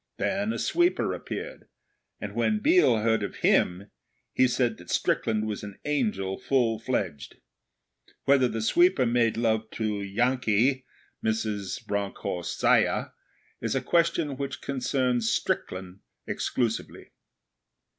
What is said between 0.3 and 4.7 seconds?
a sweeper appeared, and when Biel heard of him, he